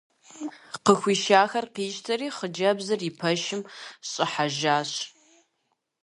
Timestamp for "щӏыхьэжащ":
4.09-4.91